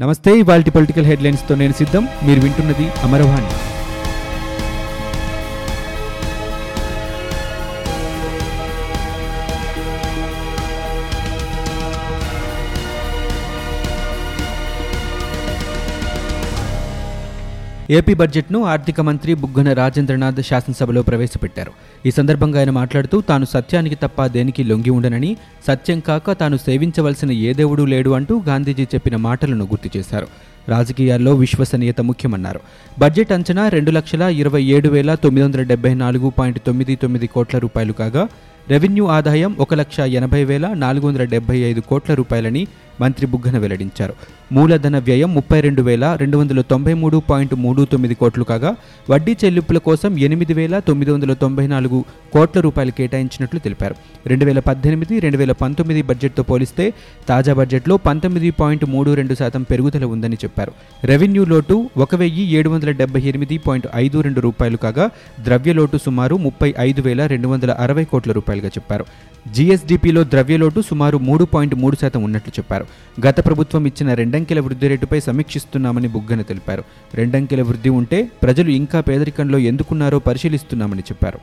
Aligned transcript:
నమస్తే 0.00 0.38
ఇవాల్టి 0.38 0.70
పొలిటికల్ 0.70 1.06
హెడ్లైన్స్తో 1.06 1.54
నేను 1.54 1.72
సిద్ధం. 1.72 2.08
మీరు 2.24 2.40
వింటున్నది 2.40 2.90
అమరవాణి. 3.02 3.69
ఏపీ 17.96 18.14
బడ్జెట్ను 18.14 18.58
ఆర్థిక 18.72 19.00
మంత్రి 19.06 19.32
బుగ్గన 19.34 19.68
రాజేంద్రనాథ్ 19.78 20.40
శాసనసభలో 20.48 21.00
ప్రవేశపెట్టారు. 21.02 21.72
ఈ 22.06 22.10
సందర్భంగా 22.18 22.58
ఆయన 22.58 22.72
మాట్లాడుతూ 22.76 23.16
తాను 23.20 23.46
సత్యానికి 23.54 23.96
తప్ప 24.02 24.26
దేనికి 24.26 24.62
లొంగి 24.64 24.92
ఉండనని 24.96 25.30
సత్యం 25.68 26.00
కాక 26.08 26.32
తాను 26.42 26.56
సేవించవలసిన 26.66 27.30
ఏ 27.46 27.52
దేవుడు 27.60 27.84
లేడు 27.92 28.10
అంటూ 28.18 28.34
గాంధీజీ 28.48 28.84
చెప్పిన 28.94 29.16
మాటలను 29.26 29.64
గుర్తు 29.72 29.90
చేశారు. 29.96 30.28
రాజకీయాల్లో 30.68 31.32
విశ్వసనీయత 31.34 32.00
ముఖ్యమన్నారు. 32.10 32.60
బడ్జెట్ 32.98 33.32
అంచనా 33.36 33.64
రెండు 33.76 33.90
లక్షల 33.90 34.22
ఇరవై 34.42 34.62
ఏడు 34.76 34.88
వేల 34.88 35.10
తొమ్మిది 35.24 35.44
వందల 35.46 35.62
డెబ్బై 35.72 35.92
నాలుగు 36.04 36.30
పాయింట్ 36.38 36.60
తొమ్మిది 36.66 36.94
తొమ్మిది 37.04 37.26
కోట్ల 37.34 37.58
రూపాయలు 37.58 37.96
కాగా 38.00 38.24
రెవెన్యూ 38.70 39.04
ఆదాయం 39.16 39.52
ఒక 39.64 39.74
లక్ష 39.80 39.98
ఎనభై 40.18 40.42
వేల 40.50 40.66
నాలుగు 40.82 41.04
వందల 41.08 41.24
డెబ్బై 41.34 41.58
ఐదు 41.70 41.82
కోట్ల 41.90 42.14
రూపాయలని 42.20 42.62
మంత్రి 43.00 43.26
బుగ్గన 43.26 43.58
వెల్లడించారు. 43.58 44.14
మూలధన 44.52 44.98
వ్యయం 44.98 45.34
ముప్పై 45.34 45.60
రెండు 45.60 45.82
వేల 45.82 46.04
రెండు 46.20 46.36
వందల 46.38 46.60
తొంభై 46.60 46.94
మూడు 46.94 47.22
పాయింట్ 47.30 47.54
మూడు 47.54 47.82
తొమ్మిది 47.92 48.14
కోట్లు 48.14 48.44
కాగా 48.44 48.70
వడ్డీ 49.10 49.36
చెల్లింపుల 49.44 49.78
కోసం 49.78 50.18
ఎనిమిది 50.18 50.54
వేల 50.54 50.78
తొమ్మిది 50.78 51.10
వందల 51.10 51.32
తొంభై 51.32 51.66
నాలుగు 51.66 52.04
కోట్ల 52.32 52.60
రూపాయలు 52.60 52.90
కేటాయించినట్లు 52.90 53.60
తెలిపారు. 53.60 53.94
రెండు 54.26 54.44
వేల 54.44 54.58
పద్దెనిమిది 54.58 55.18
రెండు 55.18 55.36
వేల 55.36 55.52
పంతొమ్మిది 55.52 56.02
బడ్జెట్తో 56.02 56.42
పోలిస్తే 56.42 56.94
తాజా 57.28 57.54
బడ్జెట్లో 57.54 57.96
పంతొమ్మిది 57.96 58.50
పాయింట్ 58.50 58.84
మూడు 58.84 59.14
రెండు 59.14 59.34
శాతం 59.34 59.62
పెరుగుదల 59.62 60.04
ఉందని 60.04 60.38
చెప్పారు. 60.44 60.72
రెవెన్యూ 61.04 61.44
లోటు 61.44 61.90
ఒక 61.96 62.14
వెయ్యి 62.14 62.46
ఏడు 62.50 62.70
వందల 62.70 62.90
డెబ్బై 62.90 63.22
ఎనిమిది 63.22 63.58
పాయింట్ 63.58 63.88
ఐదు 63.94 64.20
రెండు 64.20 64.40
రూపాయలు 64.40 64.76
కాగా 64.76 65.10
ద్రవ్యలోటు 65.44 65.98
సుమారు 66.06 66.36
ముప్పై 66.36 66.74
ఐదు 66.78 67.02
వేల 67.02 67.26
రెండు 67.26 67.48
వందల 67.48 67.70
అరవై 67.70 68.04
కోట్ల 68.04 68.32
రూపాయలుగా 68.32 68.68
చెప్పారు. 68.68 69.04
జీఎస్డీపీలో 69.52 70.24
ద్రవ్యలోటు 70.24 70.80
సుమారు 70.80 71.18
మూడు 71.18 71.44
పాయింట్ 71.44 71.74
మూడు 71.74 71.96
శాతం 72.00 72.22
ఉన్నట్లు 72.22 72.52
చెప్పారు. 72.58 72.86
గత 73.26 73.46
ప్రభుత్వం 73.46 73.86
ఇచ్చిన 73.86 74.14
రెండంకెల 74.14 74.60
వృద్ధి 74.60 74.88
రేటుపై 74.88 75.20
సమీక్షిస్తున్నామని 75.20 76.08
బుగ్గన 76.08 76.42
తెలిపారు. 76.42 76.84
రెండంకెల 77.14 77.62
వృద్ధి 77.62 77.88
ఉంటే 77.88 78.28
ప్రజలు 78.42 78.70
ఇంకా 78.70 79.00
పేదరికంలో 79.00 79.58
ఎందుకున్నారో 79.58 80.18
పరిశీలిస్తున్నామని 80.18 81.00
చెప్పారు. 81.00 81.38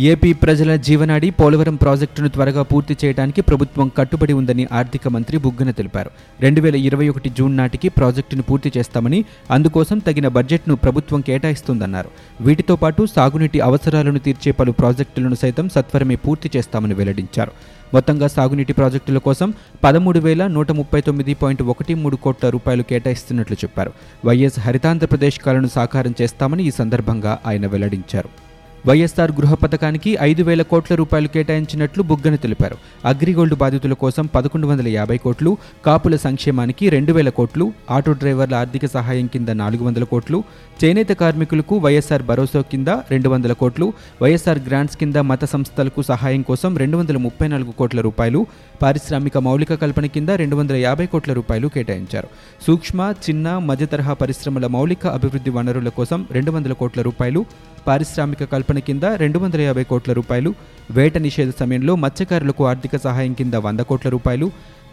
ఏపీ 0.00 0.32
ప్రజల 0.32 0.76
జీవనాడి 0.76 1.30
పోలవరం 1.30 1.74
ప్రాజెక్టును 1.74 2.28
త్వరగా 2.28 2.62
పూర్తి 2.62 2.96
చేయడానికి 3.04 3.40
ప్రభుత్వం 3.40 3.90
కట్టుబడి 3.98 4.32
ఉందని 4.32 4.68
ఆర్థిక 4.72 5.08
మంత్రి 5.08 5.38
బుగ్గన 5.38 5.70
తెలిపారు. 5.70 6.10
రెండు 6.40 6.60
వేల 6.60 6.76
ఇరవై 6.76 7.08
ఒకటి 7.08 7.30
జూన్ 7.38 7.56
నాటికి 7.56 7.88
ప్రాజెక్టును 7.88 8.42
పూర్తి 8.42 8.72
చేస్తామని 8.76 9.24
అందుకోసం 9.50 9.98
తగిన 9.98 10.28
బడ్జెట్ను 10.28 10.76
ప్రభుత్వం 10.76 11.20
కేటాయిస్తుందన్నారు. 11.20 12.08
వీటితో 12.40 12.76
పాటు 12.76 13.06
సాగునీటి 13.16 13.60
అవసరాలను 13.60 14.18
తీర్చే 14.18 14.52
పలు 14.52 14.72
ప్రాజెక్టులను 14.72 15.34
సైతం 15.34 15.68
సత్వరమే 15.68 16.14
పూర్తి 16.14 16.50
చేస్తామని 16.56 16.94
వెల్లడించారు. 16.94 17.50
మొత్తంగా 17.94 18.26
సాగునీటి 18.26 18.72
ప్రాజెక్టుల 18.72 19.18
కోసం 19.18 19.54
పదమూడు 19.84 20.18
వేల 20.18 20.46
నూట 20.46 20.72
ముప్పై 20.72 21.00
తొమ్మిది 21.00 21.34
పాయింట్ 21.34 21.62
ఒకటి 21.62 21.94
మూడు 21.94 22.16
కోట్ల 22.16 22.48
రూపాయలు 22.48 22.82
కేటాయిస్తున్నట్లు 22.82 23.56
చెప్పారు. 23.56 23.92
వైఎస్ 24.24 24.60
హరితాంధ్రప్రదేశ్ 24.60 25.40
కలను 25.40 25.68
సాకారం 25.68 26.14
చేస్తామని 26.22 26.64
ఈ 26.64 26.70
సందర్భంగా 26.70 27.38
ఆయన 27.46 27.66
వెల్లడించారు. 27.66 28.47
వైఎస్ఆర్ 28.86 29.32
గృహ 29.32 29.54
పథకానికి 29.54 30.16
ఐదు 30.20 30.42
వేల 30.42 30.62
కోట్ల 30.62 30.94
రూపాయలు 30.94 31.28
కేటాయించినట్లు 31.28 32.02
బుగ్గన 32.02 32.34
తెలిపారు. 32.34 32.76
అగ్రిగోల్డ్ 33.04 33.54
బాధితుల 33.54 33.92
కోసం 33.92 34.26
పదకొండు 34.26 34.66
వందల 34.66 34.88
యాభై 34.88 35.16
కోట్లు 35.16 35.56
కాపుల 35.86 36.16
సంక్షేమానికి 36.16 36.88
రెండు 36.88 37.12
వేల 37.12 37.28
కోట్లు 37.28 37.72
ఆటో 37.90 38.12
డ్రైవర్ల 38.12 38.54
ఆర్థిక 38.54 38.86
సహాయం 38.86 39.26
కింద 39.26 39.48
నాలుగు 39.48 39.84
వందల 39.84 40.04
కోట్లు 40.04 40.44
చేనేత 40.84 41.08
కార్మికులకు 41.08 41.78
వైఎస్ఆర్ 41.78 42.22
భరోసా 42.22 42.60
కింద 42.60 42.88
రెండు 43.10 43.28
వందల 43.28 43.52
కోట్లు 43.52 43.92
వైఎస్ఆర్ 44.22 44.58
గ్రాంట్స్ 44.68 44.96
కింద 44.96 45.16
మత 45.16 45.44
సంస్థలకు 45.44 46.02
సహాయం 46.02 46.42
కోసం 46.42 46.76
రెండు 46.76 46.96
వందల 46.96 47.16
ముప్పై 47.16 47.48
నాలుగు 47.48 47.70
కోట్ల 47.70 48.00
రూపాయలు 48.00 48.46
పారిశ్రామిక 48.82 49.38
మౌలిక 49.38 49.74
కల్పన 49.74 50.06
కింద 50.06 50.30
రెండు 50.30 50.56
వందల 50.56 50.76
యాభై 50.76 51.06
కోట్ల 51.06 51.32
రూపాయలు 51.32 51.68
కేటాయించారు. 51.68 52.28
సూక్ష్మ 52.66 53.14
చిన్న 53.28 53.58
మధ్య 53.58 53.86
తరహా 53.86 54.12
పరిశ్రమల 54.12 54.66
మౌలిక 54.66 55.06
అభివృద్ధి 55.06 55.50
వనరుల 55.50 55.88
కోసం 55.88 56.26
రెండు 56.30 56.50
వందల 56.50 56.72
కోట్ల 56.72 57.02
రూపాయలు 57.02 57.44
పారిశ్రామిక 57.88 58.44
కల్పన 58.44 58.78
కింద 58.78 59.04
రెండు 59.22 59.38
వందల 59.38 59.60
యాభై 59.60 59.84
కోట్ల 59.84 60.12
రూపాయలు 60.12 60.50
వేట 60.90 61.18
నిషేధ 61.18 61.50
సమయంలో 61.60 61.96
మత్స్యకారులకు 61.96 62.62
ఆర్థిక 62.66 62.96
సహాయం 62.96 63.32
కింద 63.32 63.54
వంద 63.66 63.80
కోట్ల 63.80 64.08
రూపాయలు 64.08 64.46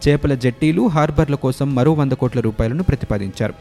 చేపల 0.08 0.34
జట్టీలు 0.36 0.84
హార్బర్ల 0.88 1.36
కోసం 1.36 1.68
మరో 1.76 1.94
వంద 1.94 2.12
కోట్ల 2.12 2.40
రూపాయలను 2.40 2.84
ప్రతిపాదించారు. 2.84 3.54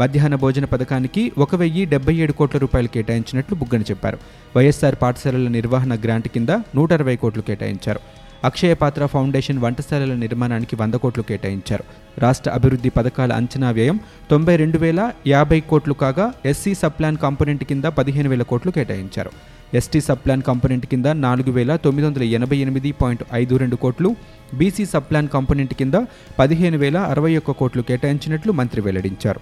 మధ్యాహ్న 0.00 0.34
భోజన 0.34 0.64
పథకానికి 0.64 1.32
ఒక 1.38 1.54
వెయ్యి 1.54 1.84
డెబ్బై 1.84 2.14
ఏడు 2.14 2.32
కోట్ల 2.32 2.58
రూపాయలు 2.58 2.88
కేటాయించినట్లు 2.88 3.54
బుగ్గన 3.54 3.82
చెప్పారు. 3.90 4.18
వైఎస్ఆర్ 4.56 4.96
పాఠశాలల 5.02 5.48
నిర్వహణ 5.48 5.94
గ్రాంట్ 6.04 6.28
కింద 6.28 6.48
నూట 6.76 6.92
అరవై 6.92 7.16
కోట్లు 7.16 7.42
కేటాయించారు. 7.42 8.00
అక్షయపాత్ర 8.48 9.06
ఫౌండేషన్ 9.06 9.60
వంటశాలల 9.64 10.14
నిర్మాణానికి 10.22 10.76
వంద 10.80 10.94
కోట్లు 11.02 11.22
కేటాయించారు. 11.28 11.84
రాష్ట్ర 12.24 12.50
అభివృద్ధి 12.50 12.90
పథకాల 12.96 13.32
అంచనా 13.40 13.70
వ్యయం 13.70 13.98
తొంభై 14.30 14.56
రెండు 14.62 14.78
వేల 14.78 15.00
యాభై 15.26 15.58
కోట్లు 15.70 15.94
కాగా 16.02 16.26
ఎస్సీ 16.50 16.74
సబ్ప్లాన్ 16.82 17.20
కాంపోనెంట్ 17.24 17.64
కింద 17.70 17.84
పదిహేను 17.98 18.30
వేల 18.32 18.44
కోట్లు 18.52 18.72
కేటాయించారు. 18.76 19.32
ఎస్టీ 19.80 20.00
సబ్ప్లాన్ 20.08 20.42
కాంపోనెంట్ 20.48 20.86
కింద 20.86 21.06
నాలుగు 21.26 21.50
వేల 21.50 21.72
తొమ్మిది 21.84 22.06
వందల 22.06 22.24
ఎనభై 22.38 22.56
ఎనిమిది 22.64 22.90
పాయింట్ 23.00 23.22
ఐదు 23.40 23.54
రెండు 23.62 23.76
కోట్లు 23.84 24.08
బీసీ 24.58 24.84
సబ్ప్లాన్ 24.94 25.28
కాంపోనెంట్ 25.34 25.74
కింద 25.80 25.96
పదిహేను 26.40 26.78
వేల 26.78 26.98
అరవై 27.12 27.32
ఒక్క 27.40 27.52
కోట్లు 27.60 27.82
కేటాయించినట్లు 27.90 28.52
మంత్రి 28.60 28.80
వెల్లడించారు. 28.86 29.40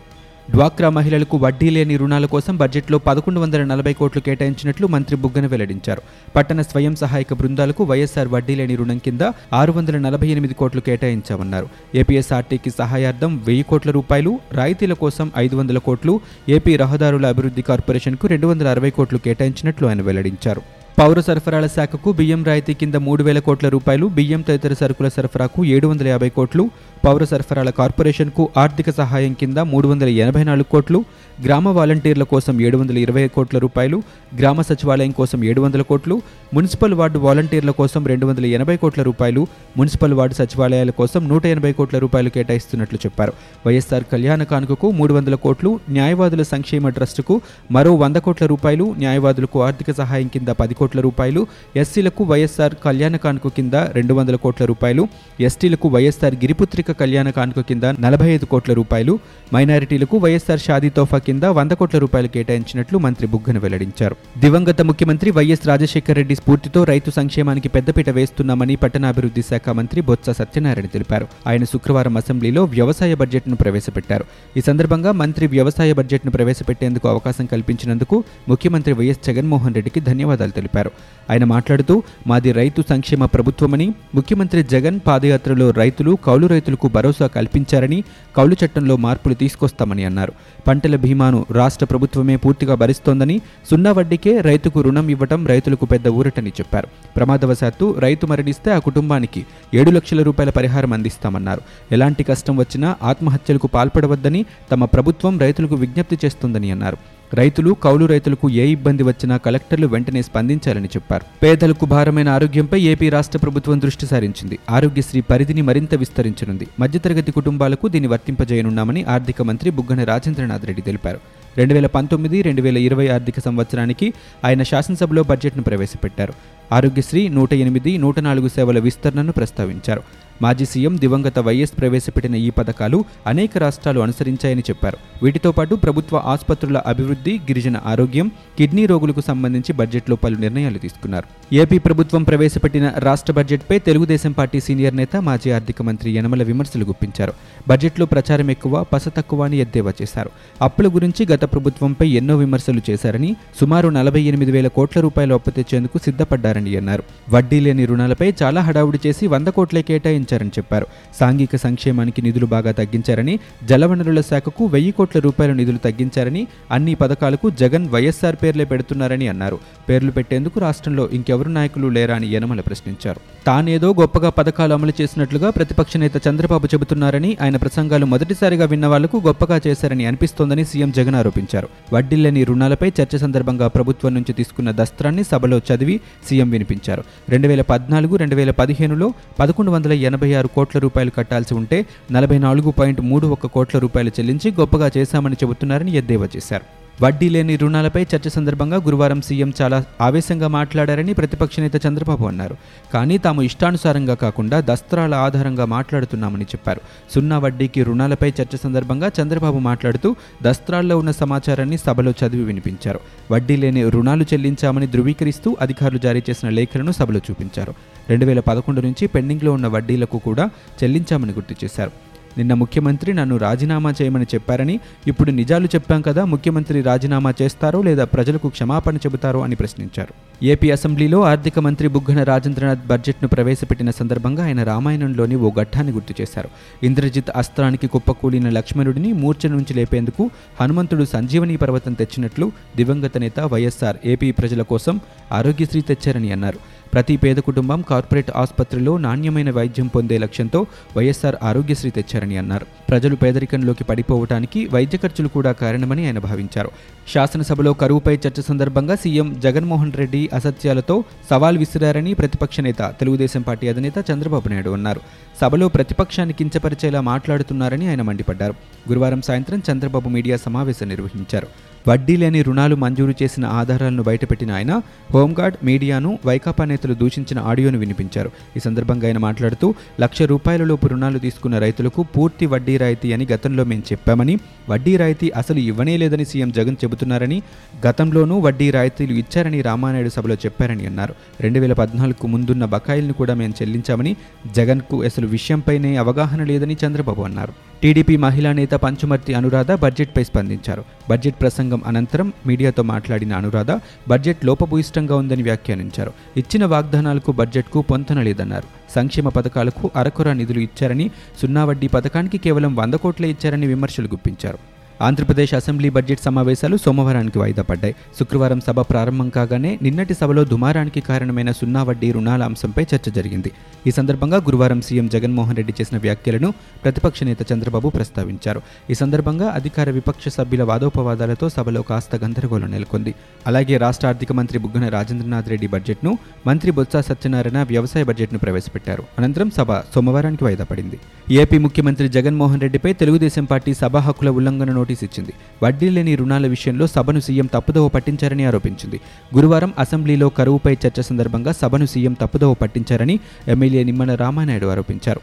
డ్వాక్రా 0.52 0.88
మహిళలకు 0.96 1.36
వడ్డీ 1.42 1.66
లేని 1.74 1.96
రుణాల 2.00 2.26
కోసం 2.32 2.54
బడ్జెట్లో 2.60 2.96
పదకొండు 3.06 3.40
వందల 3.40 3.62
నలభై 3.64 3.92
కోట్లు 3.98 4.20
కేటాయించినట్లు 4.26 4.86
మంత్రి 4.94 5.16
బుగ్గన 5.22 5.46
వెల్లడించారు. 5.52 6.02
పట్టణ 6.36 6.60
స్వయం 6.70 6.94
సహాయక 7.02 7.34
బృందాలకు 7.40 7.84
వైఎస్ఆర్ 7.90 8.32
వడ్డీ 8.34 8.54
లేని 8.60 8.76
రుణం 8.80 8.98
కింద 9.04 9.22
ఆరు 9.60 9.74
వందల 9.78 9.98
నలభై 10.06 10.28
ఎనిమిది 10.34 10.56
కోట్లు 10.62 10.82
కేటాయించామన్నారు. 10.88 11.68
ఏపీఎస్ఆర్టీకి 12.02 12.72
సహాయార్థం 12.80 13.34
వెయ్యి 13.46 13.68
కోట్ల 13.70 13.90
రూపాయలు 13.98 14.34
రాయితీల 14.60 14.96
కోసం 15.04 15.28
ఐదు 15.44 15.56
వందల 15.60 15.78
కోట్లు 15.88 16.14
ఏపీ 16.58 16.74
రహదారుల 16.84 17.26
అభివృద్ధి 17.34 17.64
కార్పొరేషన్కు 17.70 18.26
రెండు 18.34 18.48
వందల 18.52 18.68
అరవై 18.74 18.92
కోట్లు 18.98 19.20
కేటాయించినట్లు 19.28 19.86
ఆయన 19.92 20.02
వెల్లడించారు. 20.10 20.62
పౌర 20.98 21.20
సరఫరాల 21.26 21.66
శాఖకు 21.74 22.08
బియ్యం 22.16 22.40
రాయితీ 22.46 22.72
కింద 22.80 22.96
మూడు 23.04 23.22
వేల 23.26 23.38
కోట్ల 23.44 23.66
రూపాయలు 23.74 24.06
బియ్యం 24.16 24.40
తదితర 24.48 24.72
సరుకుల 24.80 25.08
సరఫరాకు 25.14 25.60
ఏడు 25.74 25.86
వందల 25.90 26.08
యాభై 26.12 26.28
కోట్లు 26.38 26.64
పౌర 27.04 27.24
సరఫరాల 27.24 27.70
కార్పొరేషన్కు 27.70 28.42
ఆర్థిక 28.56 28.90
సహాయం 28.98 29.32
కింద 29.32 29.58
మూడు 29.70 29.86
వందల 29.88 30.08
ఎనభై 30.22 30.42
నాలుగు 30.44 30.68
కోట్లు 30.72 30.98
గ్రామ 31.38 31.68
వాలంటీర్ల 31.68 32.24
కోసం 32.32 32.54
ఏడు 32.60 32.76
వందల 32.76 32.98
ఇరవై 32.98 33.22
కోట్ల 33.28 33.58
రూపాయలు 33.58 33.98
గ్రామ 34.38 34.60
సచివాలయం 34.60 35.12
కోసం 35.12 35.38
ఏడు 35.44 35.60
వందల 35.60 35.82
కోట్లు 35.82 36.16
మున్సిపల్ 36.54 36.94
వార్డు 36.94 37.18
వాలంటీర్ల 37.18 37.72
కోసం 37.78 38.00
రెండు 38.06 38.26
వందల 38.26 38.46
ఎనభై 38.56 38.76
కోట్ల 38.76 39.02
రూపాయలు 39.02 39.42
మున్సిపల్ 39.76 40.14
వార్డు 40.14 40.34
సచివాలయాల 40.34 40.92
కోసం 40.98 41.22
నూట 41.28 41.46
ఎనభై 41.46 41.72
కోట్ల 41.72 41.98
రూపాయలు 41.98 42.32
కేటాయిస్తున్నట్లు 42.34 42.98
చెప్పారు. 43.04 43.32
వైఎస్ఆర్ 43.66 44.06
కళ్యాణ 44.12 44.42
కానుకకు 44.42 44.90
మూడు 44.90 45.14
వందల 45.14 45.38
కోట్లు 45.44 45.72
న్యాయవాదుల 45.90 46.44
సంక్షేమ 46.52 46.88
ట్రస్టుకు 46.90 47.36
మరో 47.70 47.94
వంద 47.94 48.16
కోట్ల 48.18 48.46
రూపాయలు 48.46 48.86
న్యాయవాదులకు 48.98 49.58
ఆర్థిక 49.68 49.90
సహాయం 50.00 50.28
కింద 50.28 50.48
పది 50.60 50.74
కోట్ల 50.74 51.00
రూపాయలు 51.00 51.42
ఎస్సీలకు 51.76 52.24
వైఎస్ఆర్ 52.24 52.76
కళ్యాణ 52.84 53.16
కానుక 53.24 53.54
కింద 53.56 53.74
రెండు 53.96 54.14
వందల 54.14 54.36
కోట్ల 54.44 54.64
రూపాయలు 54.64 55.02
ఎస్టీలకు 55.40 55.88
వైఎస్ఆర్ 55.88 56.38
గిరిపుత్రిక 56.42 56.89
కళ్యాణ 56.92 57.30
కానుక 57.30 57.60
కింద 57.60 57.82
నలభై 57.82 58.28
ఐదు 58.30 58.44
కోట్ల 58.44 58.72
రూపాయలు 58.72 59.18
మైనారిటీలకు 59.54 60.16
వైఎస్ఆర్ 60.18 60.60
షాదీ 60.60 60.88
తోఫా 60.88 61.18
కింద 61.18 61.44
వంద 61.44 61.72
కోట్ల 61.72 61.98
రూపాయలు 61.98 62.28
కేటాయించినట్లు 62.28 62.98
మంత్రి 62.98 63.26
బుగ్గన 63.26 63.58
వెల్లడించారు. 63.58 64.16
దివంగత 64.38 64.80
ముఖ్యమంత్రి 64.80 65.30
వైఎస్ 65.30 65.66
రాజశేఖర 65.66 66.12
రెడ్డి 66.12 66.34
స్ఫూర్తితో 66.34 66.84
రైతు 66.84 67.10
సంక్షేమానికి 67.10 67.68
పెద్దపీట 67.68 68.10
వేస్తున్నామని 68.10 68.76
పట్టణాభివృద్ధి 68.76 69.42
శాఖ 69.42 69.68
మంత్రి 69.68 70.00
బొత్స 70.00 70.30
సత్యనారాయణ 70.30 70.86
తెలిపారు. 70.86 71.26
ఆయన 71.46 71.64
శుక్రవారం 71.64 72.16
అసెంబ్లీలో 72.16 72.64
వ్యవసాయ 72.64 73.14
బడ్జెట్ను 73.14 73.56
ప్రవేశపెట్టారు. 73.56 74.24
ఈ 74.56 74.60
సందర్భంగా 74.60 75.12
మంత్రి 75.12 75.46
వ్యవసాయ 75.46 75.92
బడ్జెట్ను 75.92 76.32
ప్రవేశపెట్టేందుకు 76.32 77.08
అవకాశం 77.08 77.46
కల్పించినందుకు 77.46 78.24
ముఖ్యమంత్రి 78.48 78.92
వైఎస్ 78.92 79.26
జగన్మోహన్ 79.26 79.74
రెడ్డికి 79.74 80.00
ధన్యవాదాలు 80.00 80.50
తెలిపారు. 80.50 80.90
ఆయన 81.30 81.44
మాట్లాడుతూ 81.44 82.02
మాది 82.26 82.52
రైతు 82.52 82.82
సంక్షేమ 82.88 83.24
ప్రభుత్వమని 83.24 83.94
ముఖ్యమంత్రి 84.14 84.62
జగన్ 84.62 85.00
పాదయాత్రలో 85.06 85.70
రైతులు 85.70 86.18
కౌలు 86.26 86.46
రైతులు 86.46 86.76
రైతులకు 86.80 86.94
భరోసా 86.96 87.26
కల్పించారని 87.26 87.98
కౌలు 88.36 88.56
చట్టంలో 88.64 88.96
మార్పులు 88.96 89.34
తీసుకొస్తామని 89.34 90.04
అన్నారు. 90.04 90.32
పంటల 90.66 90.96
బీమాను 90.96 91.46
రాష్ట్ర 91.50 91.84
ప్రభుత్వమే 91.84 92.36
పూర్తిగా 92.36 92.74
భరిస్తోందని 92.74 93.36
సున్నా 93.70 93.92
వడ్డీకే 93.92 94.40
రైతుకు 94.40 94.80
రుణం 94.80 95.08
ఇవ్వటం 95.10 95.46
రైతులకు 95.46 95.84
పెద్ద 95.86 96.08
ఊరటని 96.08 96.50
చెప్పారు. 96.60 96.88
ప్రమాదవశాత్తు 97.16 97.94
రైతు 97.98 98.26
మరణిస్తే 98.26 98.70
ఆ 98.72 98.78
కుటుంబానికి 98.78 99.44
ఏడు 99.74 99.90
లక్షల 99.90 100.22
రూపాయల 100.22 100.50
పరిహారం 100.50 100.92
అందిస్తామన్నారు. 100.92 101.60
ఎలాంటి 101.92 102.22
కష్టం 102.24 102.56
వచ్చినా 102.56 102.96
ఆత్మహత్యలకు 103.02 103.66
పాల్పడవద్దని 103.66 104.42
తమ 104.72 104.84
ప్రభుత్వం 104.84 105.38
రైతులకు 105.38 105.74
విజ్ఞప్తి 105.74 106.18
చేస్తుందని 106.24 106.70
అన్నారు. 106.70 107.19
రైతులు 107.34 107.70
కౌలు 107.82 108.06
రైతులకు 108.06 108.50
ఏ 108.50 108.66
ఇబ్బంది 108.66 109.02
వచ్చినా 109.02 109.36
కలెక్టర్లు 109.36 109.86
వెంటనే 109.86 110.22
స్పందించాలని 110.22 110.86
చెప్పారు. 110.86 111.24
పేదలకు 111.42 111.86
భారమైన 111.86 112.28
ఆరోగ్యంపై 112.28 112.80
ఏపీ 112.80 113.08
రాష్ట్ర 113.08 113.38
ప్రభుత్వం 113.38 113.80
దృష్టి 113.80 114.06
సారించింది. 114.06 114.58
ఆరోగ్యశ్రీ 114.70 115.20
పరిధిని 115.20 115.62
మరింత 115.62 115.94
విస్తరించనుంది. 115.94 116.66
మధ్యతరగతి 116.80 117.32
కుటుంబాలకు 117.32 117.88
దీన్ని 117.88 118.08
వర్తింపజేయనున్నామని 118.08 119.04
ఆర్థిక 119.04 119.42
మంత్రి 119.42 119.70
బుగ్గన 119.70 120.04
రాజేంద్రనాథ్ 120.04 120.66
రెడ్డి 120.66 120.82
తెలిపారు. 120.82 121.20
రెండు 121.58 121.74
వేల 121.74 121.86
పంతొమ్మిది 121.86 122.42
రెండు 122.42 122.62
వేల 122.62 122.78
ఇరవై 122.78 123.08
ఆర్థిక 123.08 123.40
సంవత్సరానికి 123.40 124.12
ఆయన 124.44 124.62
శాసనసభలో 124.62 125.22
బడ్జెట్ను 125.22 125.62
ప్రవేశపెట్టారు. 125.62 126.32
ఆరోగ్యశ్రీ 126.72 127.28
నూట 127.28 127.52
ఎనిమిది 127.52 127.98
నూట 127.98 128.20
నాలుగు 128.20 128.48
సేవల 128.48 128.78
విస్తరణను 128.78 129.32
ప్రస్తావించారు. 129.32 130.02
మాజీ 130.42 130.64
సీఎం 130.64 130.96
దివంగత 131.00 131.38
వైఎస్ 131.38 131.72
ప్రవేశపెట్టిన 131.78 132.34
ఈ 132.34 132.50
పథకాలు 132.50 133.04
అనేక 133.26 133.58
రాష్ట్రాలు 133.58 134.00
అనుసరించాయని 134.00 134.62
చెప్పారు. 134.70 134.98
వీటితో 135.22 135.52
పాటు 135.52 135.74
ప్రభుత్వ 135.74 136.22
ఆసుపత్రుల 136.24 136.78
అభివృద్ధి 136.78 137.38
గిరిజన 137.38 137.76
ఆరోగ్యం 137.86 138.30
కిడ్నీ 138.58 138.86
రోగులకు 138.86 139.20
సంబంధించి 139.20 139.72
బడ్జెట్లో 139.72 140.16
పలు 140.16 140.36
నిర్ణయాలు 140.36 140.78
తీసుకున్నారు. 140.78 141.54
ఏపీ 141.54 141.78
ప్రభుత్వం 141.78 142.22
ప్రవేశపెట్టిన 142.22 142.92
రాష్ట్ర 142.98 143.32
బడ్జెట్పై 143.32 143.78
తెలుగుదేశం 143.78 144.32
పార్టీ 144.32 144.60
సీనియర్ 144.60 144.96
నేత 144.96 145.16
మాజీ 145.16 145.50
ఆర్థిక 145.50 145.82
మంత్రి 145.82 146.10
యనమల 146.12 146.42
విమర్శలు 146.42 146.84
గుప్పించారు. 146.84 147.32
బడ్జెట్లో 147.68 148.06
ప్రచారం 148.06 148.50
ఎక్కువ 148.50 148.84
పస 148.92 149.08
తక్కువ 149.08 149.44
అని 149.44 149.58
ఎద్దేవా 149.58 149.92
చేశారు. 150.02 150.30
అప్పుల 150.62 150.88
గురించి 150.88 151.26
గత 151.32 151.44
ప్రభుత్వంపై 151.44 152.08
ఎన్నో 152.08 152.36
విమర్శలు 152.36 152.82
చేశారని 152.90 153.36
సుమారు 153.60 153.88
నలభై 153.88 154.22
ఎనిమిది 154.22 154.52
వేల 154.52 154.68
కోట్ల 154.68 155.00
రూపాయలు 155.00 155.34
అప్పు 155.34 155.50
తెచ్చేందుకు 155.50 155.98
సిద్ధపడ్డారని 155.98 156.76
అన్నారు. 156.76 157.02
వడ్డీ 157.30 157.60
లేని 157.60 157.84
రుణాలపై 157.86 158.32
చాలా 158.42 158.60
హడావుడి 158.60 158.98
చేసి 159.06 159.26
వంద 159.26 159.48
కోట్లే 159.48 159.82
తగ్గించారని 160.30 160.50
చెప్పారు. 160.58 160.86
సాంఘిక 161.20 161.56
సంక్షేమానికి 161.56 162.22
నిధులు 162.22 162.46
బాగా 162.46 162.72
తగ్గించారని 162.72 163.38
జలవనరుల 163.64 164.20
శాఖకు 164.20 164.64
వెయ్యి 164.66 164.92
కోట్ల 164.92 165.20
రూపాయల 165.20 165.52
నిధులు 165.52 165.78
తగ్గించారని 165.78 166.46
అన్ని 166.70 166.94
పథకాలకు 166.94 167.50
జగన్ 167.50 167.88
వైఎస్ఆర్ 167.88 168.36
పేర్లే 168.42 168.64
పెడుతున్నారని 168.64 169.28
అన్నారు. 169.28 169.58
పేర్లు 169.88 170.10
పెట్టేందుకు 170.10 170.60
రాష్ట్రంలో 170.60 171.08
ఇంకెవరు 171.12 171.48
నాయకులు 171.48 171.88
లేరా 171.88 172.14
అని 172.14 172.28
యనమల 172.34 172.60
ప్రశ్నించారు. 172.60 173.20
తానేదో 173.46 173.94
గొప్పగా 174.00 174.30
పథకాలు 174.30 174.74
అమలు 174.74 174.92
చేసినట్లుగా 175.00 175.50
ప్రతిపక్ష 175.50 175.96
నేత 175.96 176.16
చంద్రబాబు 176.28 176.66
చెబుతున్నారని 176.66 177.36
ఆయన 177.42 177.56
ప్రసంగాలు 177.56 178.06
మొదటిసారిగా 178.06 178.66
విన్న 178.66 178.86
వాళ్ళకు 178.86 179.22
గొప్పగా 179.26 179.60
చేశారని 179.66 180.06
అనిపిస్తోందని 180.06 180.64
సీఎం 180.64 180.90
జగన్ 180.90 181.14
ఆరోపించారు. 181.14 181.68
వడ్డీలేని 181.92 182.44
రుణాలపై 182.44 182.88
చర్చ 182.88 183.18
సందర్భంగా 183.18 183.68
ప్రభుత్వం 183.68 184.14
నుంచి 184.14 184.32
తీసుకున్న 184.32 184.70
దస్త్రాన్ని 184.70 185.24
సభలో 185.24 185.58
చదివి 185.58 186.00
సీఎం 186.28 186.50
వినిపించారు. 186.50 187.02
రెండు 187.28 187.48
వేల 187.48 187.62
పద్నాలుగు 187.62 188.16
రెండు 188.16 188.34
వేల 188.34 188.50
పదిహేనులో 188.50 189.12
పదకొండు 189.40 189.70
వందల 189.70 189.92
ఎనభై 189.92 190.19
ఆరు 190.24 190.48
కోట్ల 190.48 190.78
రూపాయలు 190.78 191.10
కట్టాల్సి 191.10 191.54
ఉంటే 191.54 191.86
నలభై 192.12 192.38
నాలుగు 192.38 192.70
పాయింట్ 192.70 193.00
మూడు 193.00 193.26
ఒక్క 193.26 193.46
కోట్ల 193.46 193.78
రూపాయలు 193.78 194.08
చెల్లించి 194.08 194.50
గొప్పగా 194.50 194.90
చేశామని 194.96 195.34
చెబుతున్నారని 195.34 195.92
ఎద్దేవా 195.94 196.28
చేశారు. 196.36 196.80
వడ్డీ 197.02 197.28
లేని 197.28 197.56
రుణాలపై 197.56 198.02
చర్చ 198.02 198.28
సందర్భంగా 198.28 198.76
గురువారం 198.76 199.20
సీఎం 199.20 199.52
చాలా 199.62 199.84
ఆవేశంగా 200.00 200.48
మాట్లాడారని 200.48 201.12
ప్రతిపక్ష 201.12 201.60
నేత 201.60 201.86
చంద్రబాబు 201.86 202.26
అన్నారు. 202.26 202.56
కానీ 202.94 203.18
తాము 203.18 203.42
ఇష్టానుసారంగా 203.42 204.14
కాకుండా 204.14 204.60
దస్త్రాల 204.60 205.14
ఆధారంగా 205.14 205.64
మాట్లాడుతున్నామని 205.64 206.44
చెప్పారు. 206.44 206.80
సున్నా 207.14 207.38
వడ్డీకి 207.38 207.82
రుణాలపై 207.82 208.28
చర్చ 208.28 208.56
సందర్భంగా 208.64 209.10
చంద్రబాబు 209.22 209.58
మాట్లాడుతూ 209.58 210.16
దస్త్రాల్లో 210.42 210.98
ఉన్న 210.98 211.10
సమాచారాన్ని 211.10 211.78
సభలో 211.78 212.10
చదివి 212.10 212.44
వినిపించారు. 212.44 213.00
వడ్డీ 213.30 213.56
లేని 213.56 213.90
రుణాలు 213.90 214.22
చెల్లించామని 214.22 214.86
ధృవీకరిస్తూ 214.86 215.56
అధికారులు 215.60 215.98
జారీ 215.98 216.22
చేసిన 216.30 216.48
లేఖలను 216.48 216.92
సభలో 216.92 217.20
చూపించారు. 217.30 217.74
రెండు 218.10 218.24
వేల 218.24 218.40
పదకొండు 218.40 218.80
నుంచి 218.80 219.06
పెండింగ్లో 219.06 219.52
ఉన్న 219.52 219.66
వడ్డీలకు 219.66 220.18
కూడా 220.28 220.46
చెల్లించామని 220.78 221.32
గుర్తు 221.32 221.56
చేశారు. 221.64 221.92
నిన్న 222.38 222.54
ముఖ్యమంత్రి 222.54 223.10
నన్ను 223.12 223.36
రాజీనామా 223.36 223.90
చేయమని 223.98 224.26
చెప్పారని 224.34 224.74
ఇప్పుడు 225.10 225.30
నిజాలు 225.38 225.68
చెప్పాం 225.74 226.00
కదా 226.08 226.22
ముఖ్యమంత్రి 226.24 226.78
రాజీనామా 226.88 227.30
చేస్తారో 227.40 227.78
లేదా 227.82 228.04
ప్రజలకు 228.04 228.48
క్షమాపణ 228.48 228.96
చెబుతారో 228.96 229.40
అని 229.46 229.56
ప్రశ్నించారు. 229.56 230.12
ఏపీ 230.52 230.68
అసెంబ్లీలో 230.70 231.18
ఆర్థిక 231.30 231.58
మంత్రి 231.66 231.88
బుగ్గన 231.94 232.20
రాజేంద్రనాథ్ 232.22 232.86
బడ్జెట్ను 232.86 233.28
ప్రవేశపెట్టిన 233.28 233.90
సందర్భంగా 233.90 234.44
ఆయన 234.44 234.60
రామాయణంలోని 234.62 235.36
ఓ 235.46 235.50
ఘట్టాన్ని 235.60 235.92
గుర్తు 235.92 236.14
చేశారు. 236.20 236.50
ఇంద్రజిత్ 236.82 237.32
అస్త్రానికి 237.36 237.86
కుప్పకూలిన 237.86 238.48
లక్ష్మణుడిని 238.58 239.12
మూర్ఛ 239.22 239.52
నుంచి 239.56 239.74
లేపేందుకు 239.74 240.24
హనుమంతుడు 240.60 241.04
సంజీవని 241.04 241.56
పర్వతం 241.56 241.92
తెచ్చినట్లు 241.92 242.48
దివంగత 242.76 243.18
నేత 243.18 243.40
వైఎస్ఆర్ 243.54 243.96
ఏపీ 244.04 244.30
ప్రజల 244.30 244.62
కోసం 244.74 245.00
ఆరోగ్యశ్రీ 245.32 245.80
తెచ్చారని 245.80 246.32
అన్నారు. 246.32 246.60
ప్రతి 246.92 247.16
పేద 247.16 247.36
కుటుంబం 247.36 247.84
కార్పొరేట్ 247.90 248.30
ఆసుపత్రిలో 248.36 248.98
నాణ్యమైన 248.98 249.50
వైద్యం 249.50 249.86
పొందే 249.86 250.18
లక్ష్యంతో 250.18 250.66
వైఎస్ఆర్ 250.96 251.36
ఆరోగ్యశ్రీ 251.42 251.90
తెచ్చారని 251.90 252.36
అన్నారు. 252.36 252.66
ప్రజలు 252.88 253.16
పేదరికంలోకి 253.16 253.84
పడిపోవటానికి 253.84 254.66
వైద్య 254.66 254.98
ఖర్చులు 254.98 255.28
కూడా 255.28 255.52
కారణమని 255.52 256.06
ఆయన 256.06 256.18
భావించారు. 256.18 256.70
శాసనసభలో 257.14 257.72
కరువుపై 257.72 258.14
చర్చ 258.14 258.42
సందర్భంగా 258.42 258.94
సీఎం 258.94 259.40
జగన్మోహన్ 259.40 259.92
రెడ్డి 259.92 260.30
అసత్యాలతో 260.34 261.04
సవాల్ 261.30 261.58
విసిరారని 261.58 262.14
ప్రతిపక్ష 262.14 262.60
నేత 262.60 262.80
తెలుగుదేశం 262.82 263.42
పార్టీ 263.42 263.68
అధినేత 263.68 264.10
చంద్రబాబు 264.10 264.48
నాయుడు 264.48 264.70
అన్నారు. 264.70 265.00
సభలో 265.40 265.68
ప్రతిపక్షాన్ని 265.68 266.34
కించపరిచేలా 266.34 267.00
మాట్లాడుతున్నారని 267.00 267.88
ఆయన 267.88 268.02
మండిపడ్డారు. 268.02 268.54
గురువారం 268.88 269.22
సాయంత్రం 269.22 269.62
చంద్రబాబు 269.72 270.08
మీడియా 270.08 270.36
సమావేశం 270.36 270.88
నిర్వహించారు. 270.88 271.46
వడ్డీ 271.88 272.16
లేని 272.16 272.42
రుణాలు 272.42 272.76
మంజూరు 272.76 273.14
చేసిన 273.22 273.44
ఆధారాలను 273.44 274.02
బయటపెట్టిన 274.02 274.50
ఆయన 274.52 274.72
హోంగార్డ్ 275.14 275.56
మీడియాను 275.64 276.18
వైకాపా 276.26 276.64
నేతలు 276.64 276.94
దూషించిన 276.94 277.38
ఆడియోను 277.38 277.78
వినిపించారు. 277.78 278.30
ఈ 278.56 278.60
సందర్భంగా 278.60 279.06
ఆయన 279.06 279.18
మాట్లాడుతూ 279.18 279.74
లక్ష 280.00 280.22
రూపాయలలోపు 280.22 280.86
రుణాలు 280.86 281.18
తీసుకున్న 281.18 281.58
రైతులకు 281.58 282.02
పూర్తి 282.02 282.46
వడ్డీ 282.46 282.76
రాయితీ 282.76 283.12
అని 283.12 283.26
గతంలో 283.32 283.64
మేము 283.64 283.82
చెప్పామని 283.92 284.38
వడ్డీ 284.70 284.96
రాయితీ 284.96 285.30
అసలు 285.30 285.58
ఇవ్వనే 285.58 285.96
లేదని 285.96 286.24
సీఎం 286.24 286.50
జగన్ 286.50 286.76
చెబుతున్నారని 286.84 287.42
గతంలోనూ 287.86 288.38
వడ్డీ 288.40 288.70
రాయితీలు 288.70 289.12
ఇచ్చారని 289.12 289.62
రామానాయుడు 289.62 290.08
సభలో 290.08 290.34
చెప్పారని 290.34 290.86
అన్నారు. 290.86 291.14
రెండు 291.40 291.58
వేల 291.58 291.72
పద్నాలుగుకు 291.72 292.26
ముందున్న 292.26 292.64
బకాయిల్ని 292.64 293.12
కూడా 293.12 293.34
మేము 293.34 293.54
చెల్లించామని 293.62 294.16
జగన్కు 294.56 295.02
అసలు 295.04 295.26
విషయంపైనే 295.26 295.96
అవగాహన 295.96 296.44
లేదని 296.44 296.76
చంద్రబాబు 296.84 297.22
అన్నారు. 297.22 297.69
టీడీపీ 297.82 298.16
మహిళా 298.16 298.52
నేత 298.52 298.70
పంచుమర్తి 298.70 299.34
అనురాధ 299.34 299.72
బడ్జెట్పై 299.72 300.24
స్పందించారు. 300.24 300.84
బడ్జెట్ 301.10 301.40
ప్రసంగం 301.40 301.82
అనంతరం 301.86 302.32
మీడియాతో 302.46 302.82
మాట్లాడిన 302.82 303.32
అనురాధ 303.32 303.70
బడ్జెట్ 304.08 304.44
లోపభూయిష్టంగా 304.44 305.16
ఉందని 305.16 305.42
వ్యాఖ్యానించారు. 305.42 306.12
ఇచ్చిన 306.36 306.64
వాగ్దానాలకు 306.64 307.32
బడ్జెట్కు 307.32 307.82
పొంతన 307.82 308.22
లేదన్నారు. 308.22 308.68
సంక్షేమ 308.94 309.28
పథకాలకు 309.28 309.90
అరకొర 309.96 310.32
నిధులు 310.32 310.58
ఇచ్చారని 310.58 311.10
సున్నా 311.42 311.64
వడ్డీ 311.64 311.88
పథకానికి 311.88 312.38
కేవలం 312.38 312.76
వంద 312.76 312.94
కోట్లే 312.94 313.30
ఇచ్చారని 313.30 313.66
విమర్శలు 313.66 314.06
గుప్పించారు. 314.06 314.58
ఆంధ్రప్రదేశ్ 315.06 315.52
అసెంబ్లీ 315.58 315.88
బడ్జెట్ 315.96 316.22
సమావేశాలు 316.24 316.76
సోమవారానికి 316.84 317.38
వాయిదా 317.40 317.62
పడ్డాయి. 317.68 317.94
శుక్రవారం 318.18 318.60
సభ 318.66 318.80
ప్రారంభం 318.90 319.28
కాగానే 319.36 319.70
నిన్నటి 319.84 320.14
సభలో 320.20 320.42
దుమారానికి 320.50 321.00
కారణమైన 321.06 321.50
సున్నా 321.60 321.82
వడ్డీ 321.88 322.08
రుణాల 322.16 322.42
అంశంపై 322.50 322.84
చర్చ 322.90 323.10
జరిగింది. 323.18 323.50
ఈ 323.86 323.90
సందర్భంగా 323.98 324.38
గురువారం 324.46 324.80
సీఎం 324.86 325.06
జగన్మోహన్ 325.14 325.56
రెడ్డి 325.60 325.74
చేసిన 325.78 325.98
వ్యాఖ్యలను 326.06 326.48
ప్రతిపక్ష 326.82 327.22
నేత 327.28 327.52
చంద్రబాబు 327.52 327.88
ప్రస్తావించారు. 327.96 328.60
ఈ 328.90 328.96
సందర్భంగా 329.02 329.46
అధికార 329.60 329.90
విపక్ష 329.98 330.28
సభ్యుల 330.36 330.66
వాదోపవాదాలతో 330.70 331.48
సభలో 331.56 331.82
కాస్త 331.90 332.20
గందరగోళం 332.24 332.70
నెలకొంది. 332.70 333.14
అలాగే 333.46 333.76
రాష్ట్ర 333.76 334.08
ఆర్థిక 334.10 334.32
మంత్రి 334.40 334.58
బుగ్గన 334.66 334.88
రాజేంద్రనాథ్ 334.96 335.48
రెడ్డి 335.54 335.70
బడ్జెట్ను 335.76 336.12
మంత్రి 336.50 336.70
బొత్స 336.80 336.96
సత్యనారాయణ 337.08 337.62
వ్యవసాయ 337.72 338.04
బడ్జెట్ను 338.10 338.38
ప్రవేశపెట్టారు. 338.44 339.04
అనంతరం 339.18 339.50
సభ 339.60 339.80
సోమవారానికి 339.94 340.44
వాయిదా 340.48 340.68
పడింది. 340.74 341.00
ఏపీ 341.40 341.56
ముఖ్యమంత్రి 341.64 342.06
జగన్మోహన్ 342.18 342.62
రెడ్డిపై 342.66 342.92
తెలుగుదేశం 343.00 343.44
పార్టీ 343.50 343.72
సభా 343.80 344.00
హక్కుల 344.06 344.28
ఉల్లంఘన 344.38 344.70
నోటీస్ 344.78 344.88
ఇచ్చింది. 344.92 345.32
వడ్డీ 345.62 345.88
లేని 345.88 346.14
రుణాల 346.14 346.46
విషయంలో 346.46 346.86
సభను 346.86 347.20
సీఎం 347.20 347.46
తప్పుదోవ 347.46 347.88
పట్టించారని 347.88 348.44
ఆరోపించింది. 348.44 349.00
గురువారం 349.36 349.74
అసెంబ్లీలో 349.78 350.28
కరువుపై 350.28 350.72
చర్చ 350.72 351.02
సందర్భంగా 351.02 351.52
సభను 351.52 351.86
సీఎం 351.86 352.12
తప్పుదోవ 352.12 352.54
పట్టించారని 352.54 353.20
ఎమ్మెల్యే 353.48 353.84
నిమ్మల 353.84 354.14
రామానాయుడు 354.14 354.66
ఆరోపించారు. 354.66 355.20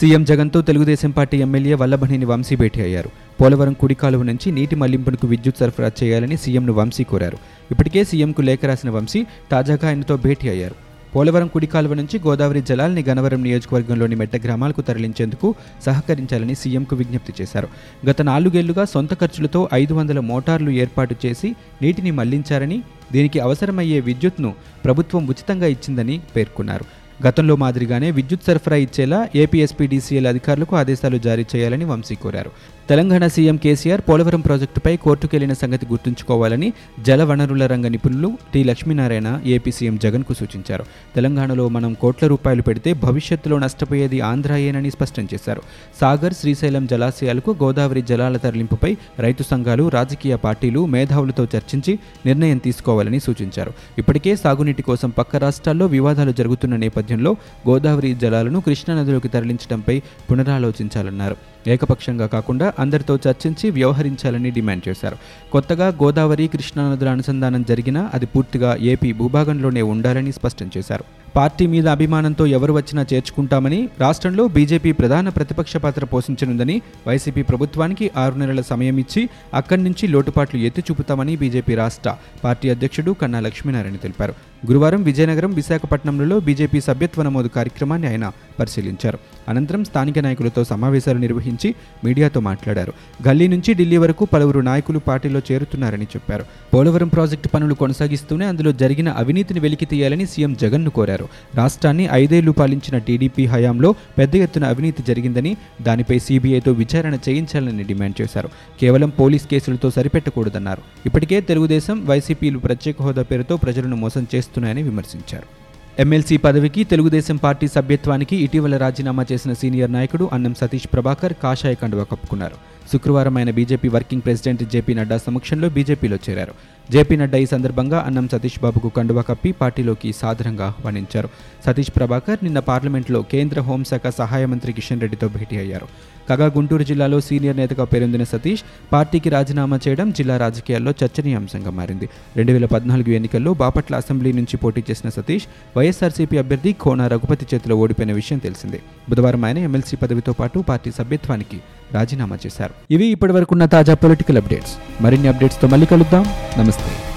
సీఎం 0.00 0.24
జగన్తో 0.24 0.62
తెలుగుదేశం 0.62 1.10
పార్టీ 1.10 1.36
ఎమ్మెల్యే 1.36 1.74
వల్లభనేని 1.74 2.24
వంశీ 2.24 2.56
భేటీ 2.56 2.80
అయ్యారు. 2.80 3.10
పోలవరం 3.40 3.72
కుడి 3.72 3.94
కాలువ 3.94 4.22
నుంచి 4.22 4.52
నీటి 4.52 4.76
మళ్ళింపునకు 4.76 5.26
విద్యుత్ 5.26 5.58
సరఫరా 5.58 5.90
చేయాలని 6.02 6.36
సీఎంను 6.36 6.72
వంశీ 6.72 7.04
కోరారు. 7.04 7.38
ఇప్పటికే 7.70 8.04
సీఎంకు 8.04 8.42
లేఖ 8.42 8.58
రాసిన 8.64 8.90
వంశీ 8.90 9.26
తాజాగా 9.52 9.88
ఆయనతో 9.88 10.16
భేటీ 10.16 10.48
అయ్యారు. 10.48 10.87
పోలవరం 11.18 11.48
కుడి 11.54 11.66
కాలువ 11.66 11.92
నుంచి 11.98 12.16
గోదావరి 12.26 12.60
జలాల్ని 12.68 13.02
గనవరం 13.08 13.40
నియోజకవర్గంలోని 13.46 14.16
మెట్ట 14.20 14.36
గ్రామాలకు 14.44 14.82
తరలించేందుకు 14.88 15.48
సహకరించాలని 15.86 16.54
సీఎంకు 16.60 16.96
విజ్ఞప్తి 17.00 17.32
చేశారు. 17.40 17.68
గత 18.08 18.22
నాలుగేళ్ళుగా 18.28 18.84
సొంత 18.92 19.12
ఖర్చులతో 19.22 19.60
ఐదు 19.74 19.94
వందల 19.94 20.20
మోటార్లు 20.30 20.70
ఏర్పాటు 20.84 21.16
చేసి 21.24 21.50
నీటిని 21.82 22.12
మళ్ళించారని 22.20 22.78
దీనికి 23.12 23.40
అవసరమయ్యే 23.46 23.98
విద్యుత్ను 24.10 24.52
ప్రభుత్వం 24.84 25.26
ఉచితంగా 25.34 25.66
ఇచ్చిందని 25.74 26.20
పేర్కొన్నారు. 26.36 26.86
గతంలో 27.26 27.56
మాదిరిగానే 27.56 28.10
విద్యుత్ 28.18 28.48
సరఫరా 28.48 28.76
ఇచ్చేలా 28.76 29.20
ఏపీఎస్పీడీసీఎల్ 29.34 30.28
అధికారులకు 30.32 30.76
ఆదేశాలు 30.76 31.18
జారీ 31.28 31.46
చేయాలని 31.56 31.84
వంశీ 31.84 32.14
కోరారు. 32.14 32.50
తెలంగాణ 32.88 33.26
సీఎం 33.26 33.56
కేసీఆర్ 33.56 34.00
పోలవరం 34.08 34.40
ప్రాజెక్టుపై 34.40 34.96
కోర్టుకెళ్ళిన 34.96 35.52
సంగతి 35.52 35.86
గుర్తుంచుకోవాలని 35.86 36.72
జలవనరుల 37.02 37.66
రంగ 37.66 37.88
నిపుణులు 37.88 38.38
టి 38.54 38.64
లక్ష్మీనారాయణ 38.64 39.40
ఏపీ 39.46 39.70
సీఎం 39.70 39.96
జగన్కు 39.96 40.32
సూచించారు. 40.32 40.84
తెలంగాణలో 41.16 41.68
మనం 41.68 41.94
కోట్ల 41.94 42.26
రూపాయలు 42.26 42.62
పెడితే 42.62 42.92
భవిష్యత్తులో 42.92 43.58
నష్టపోయేది 43.58 44.20
ఆంధ్రాయేనని 44.20 44.90
స్పష్టం 44.90 45.28
చేశారు. 45.34 45.62
సాగర్ 46.00 46.34
శ్రీశైలం 46.34 46.86
జలాశయాలకు 46.86 47.56
గోదావరి 47.62 48.02
జలాల 48.02 48.36
తరలింపుపై 48.36 48.96
రైతు 49.18 49.42
సంఘాలు 49.42 49.88
రాజకీయ 49.88 50.36
పార్టీలు 50.36 50.86
మేధావులతో 50.86 51.46
చర్చించి 51.56 51.98
నిర్ణయం 52.26 52.58
తీసుకోవాలని 52.58 53.20
సూచించారు. 53.20 53.74
ఇప్పటికే 53.98 54.36
సాగునీటి 54.36 54.82
కోసం 54.82 55.10
పక్క 55.10 55.36
రాష్ట్రాల్లో 55.36 55.86
వివాదాలు 55.86 56.32
జరుగుతున్న 56.32 56.76
నేపథ్యంలో 56.76 57.36
గోదావరి 57.68 58.14
జలాలను 58.14 58.60
కృష్ణానదిలోకి 58.60 59.28
తరలించడంపై 59.28 60.02
పునరాలోచించాలన్నారు. 60.30 61.36
ఏకపక్షంగా 61.66 62.26
కాకుండా 62.26 62.72
అందరితో 62.78 63.16
చర్చించి 63.16 63.70
వ్యవహరించాలని 63.70 64.50
డిమాండ్ 64.50 64.88
చేశారు. 64.88 65.16
కొత్తగా 65.52 65.88
గోదావరి 65.88 66.46
కృష్ణానదుల 66.46 67.08
అనుసంధానం 67.08 67.64
జరిగినా 67.68 68.10
అది 68.14 68.26
పూర్తిగా 68.26 68.76
ఏపీ 68.80 69.12
భూభాగంలోనే 69.12 69.82
ఉండాలని 69.82 70.32
స్పష్టం 70.32 70.70
చేశారు. 70.76 71.04
పార్టీ 71.36 71.66
మీద 71.66 71.88
అభిమానంతో 71.88 72.46
ఎవరు 72.46 72.72
వచ్చినా 72.72 73.06
చేర్చుకుంటామని 73.12 73.88
రాష్ట్రంలో 74.00 74.48
బీజేపీ 74.48 74.92
ప్రధాన 74.92 75.28
ప్రతిపక్ష 75.28 75.76
పాత్ర 75.76 76.04
పోషించనుందని 76.04 76.82
వైసీపీ 77.06 77.42
ప్రభుత్వానికి 77.42 78.10
ఆరు 78.16 78.34
నెలల 78.34 78.60
సమయం 78.60 78.98
ఇచ్చి 78.98 79.28
అక్కడి 79.54 79.82
నుంచి 79.82 80.08
లోటుపాట్లు 80.08 80.60
ఎత్తి 80.60 80.80
చూపుతామని 80.80 81.36
బీజేపీ 81.36 81.74
రాష్ట్ర 81.74 82.16
పార్టీ 82.44 82.70
అధ్యక్షుడు 82.70 83.12
కన్నా 83.12 83.40
లక్ష్మీనారాయణ 83.40 83.96
తెలిపారు. 83.96 84.34
గురువారం 84.66 85.02
విజయనగరం 85.02 85.52
విశాఖపట్నంలో 85.52 86.40
బీజేపీ 86.40 86.80
సభ్యత్వ 86.80 87.22
నమోదు 87.22 87.48
కార్యక్రమాన్ని 87.48 88.08
ఆయన 88.08 88.32
పరిశీలించారు. 88.58 89.18
అనంతరం 89.48 89.84
స్థానిక 89.84 90.18
నాయకులతో 90.18 90.64
సమావేశాలు 90.64 91.18
నిర్వహించి 91.18 91.74
మీడియాతో 92.04 92.40
మాట్లాడారు. 92.40 92.92
గల్లీ 93.28 93.48
నుంచి 93.48 93.74
ఢిల్లీ 93.74 93.96
వరకు 93.96 94.24
పలువురు 94.24 94.60
నాయకులు 94.60 94.98
పార్టీలో 94.98 95.40
చేరుతున్నారని 95.52 96.04
చెప్పారు. 96.04 96.44
పోలవరం 96.74 97.08
ప్రాజెక్టు 97.08 97.48
పనులు 97.48 97.74
కొనసాగిస్తూనే 97.74 98.46
అందులో 98.46 98.72
జరిగిన 98.72 99.08
అవినీతిని 99.08 99.60
వెలికి 99.60 99.86
తీయాలని 99.86 100.26
సీఎం 100.26 100.56
జగన్ను 100.60 100.90
కోరారు. 100.90 101.28
రాష్ట్రాన్ని 101.54 102.08
ఐదేళ్ళు 102.12 102.52
పాలించిన 102.52 102.98
టీడీపీ 102.98 103.46
హయాంలో 103.46 103.94
పెద్ద 104.18 104.34
ఎత్తున 104.34 104.64
అవినీతి 104.64 105.02
జరిగిందని 105.02 105.56
దానిపై 105.82 106.18
సీబీఐతో 106.18 106.72
విచారణ 106.72 107.14
చేయించాలని 107.28 107.84
డిమాండ్ 107.84 108.20
చేశారు. 108.20 108.48
కేవలం 108.80 109.08
పోలీస్ 109.08 109.46
కేసులతో 109.46 109.90
సరిపెట్టకూడదన్నారు. 109.90 110.82
ఇప్పటికే 111.06 111.40
తెలుగుదేశం 111.40 112.06
వైసీపీలు 112.06 112.58
ప్రత్యేక 112.58 113.02
హోదా 113.02 113.22
పేరుతో 113.22 113.56
ప్రజలను 113.56 113.96
మోసం 113.96 114.26
చేస్తున్నాయని 114.34 114.82
విమర్శించారు. 114.82 115.67
ఎమ్మెల్సీ 116.02 116.36
పదవికి 116.44 116.82
తెలుగుదేశం 116.90 117.36
పార్టీ 117.44 117.66
సభ్యత్వానికి 117.76 118.34
ఇటీవల 118.44 118.76
రాజీనామా 118.82 119.22
చేసిన 119.30 119.52
సీనియర్ 119.60 119.92
నాయకుడు 119.94 120.24
అన్నం 120.36 120.52
సతీష్ 120.60 120.86
ప్రభాకర్ 120.92 121.34
కాషాయ 121.42 121.76
కండువా 121.80 122.04
కప్పుకున్నారు. 122.12 122.56
శుక్రవారం 122.92 123.36
ఆయన 123.36 123.50
BJP 123.50 123.88
working 123.88 124.22
president 124.22 124.62
J P 124.72 124.94
Nadda 124.94 125.16
సమక్షంలో 125.18 125.68
బీజేపీలో 125.68 126.18
చేరారు. 126.30 126.54
జేపీ 126.92 127.16
నడ్డా 127.16 127.38
ఈ 127.38 127.46
సందర్భంగా 127.46 127.98
అన్నం 128.06 128.28
సతీష్ 128.32 128.60
బాబుకు 128.62 128.88
కండువా 128.88 129.22
కప్పి 129.22 129.52
పార్టీలోకి 129.52 130.12
సాదరంగా 130.12 130.66
ఆహ్వానించారు. 130.66 131.28
సతీష్ 131.66 131.90
ప్రభాకర్ 131.96 132.38
నిన్న 132.42 132.58
పార్లమెంట్లో 132.58 133.22
కేంద్ర 133.22 133.60
హోంశాఖ 133.60 134.08
సహాయ 134.08 134.46
మంత్రి 134.46 134.72
కిషన్ 134.72 135.00
రెడ్డితో 135.00 135.28
భేటీ 135.28 135.56
అయ్యారు. 135.56 135.88
కాగా 136.28 136.46
గుంటూరు 136.46 136.82
జిల్లాలో 136.82 137.20
సీనియర్ 137.20 137.56
నేతగా 137.56 137.84
పేరొందిన 137.84 138.24
సతీష్ 138.24 138.62
పార్టీకి 138.92 139.28
రాజీనామా 139.28 139.80
చేయడం 139.88 140.10
జిల్లా 140.10 140.36
రాజకీయాల్లో 140.36 140.94
చర్చనీయాంశంగా 141.04 141.70
మారింది. 141.70 142.08
రెండు 142.36 142.52
వేల 142.52 142.66
పద్నాలుగు 142.66 143.10
ఎన్నికల్లో 143.10 143.54
బాపట్ల 143.54 143.96
అసెంబ్లీ 143.96 144.32
నుంచి 144.32 144.56
పోటీ 144.56 144.84
చేసిన 144.90 145.10
సతీష్ 145.10 145.46
వైఎస్ఆర్సీపీ 145.76 146.38
అభ్యర్థి 146.38 146.72
కోన 146.72 147.06
రఘుపతి 147.06 147.46
చేతిలో 147.54 147.76
ఓడిపోయిన 147.76 148.12
విషయం 148.12 148.38
తెలిసిందే. 148.38 148.80
బుధవారం 149.10 149.44
ఆయన 149.44 149.58
ఎమ్మెల్సీ 149.58 149.96
పదవితో 149.96 150.32
పాటు 150.32 150.58
పార్టీ 150.58 150.90
సభ్యత్వానికి 150.90 151.60
రాజీనామా 151.94 152.38
చేశారు. 152.46 152.74
ఇవి 152.90 153.06
ఇప్పటివరకున్న 153.06 153.64
తాజా 153.64 153.94
పొలిటికల్ 153.94 154.36
అప్డేట్స్ 154.36 155.02
మరిన్ని 155.02 155.28
అప్డేట్స్తో 155.28 155.68
మళ్ళీ 155.68 155.86
కలుద్దాం. 155.86 156.24
నమస్తే. 156.58 157.07